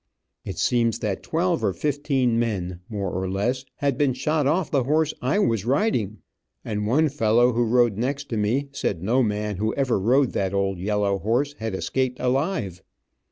[0.43, 4.85] It seems that twelve or fifteen men, more or less, had been shot off the
[4.85, 6.17] horse I was riding,
[6.65, 10.55] and one fellow who rode next to me said no man who ever rode that
[10.55, 12.81] old yellow horse had escaped alive.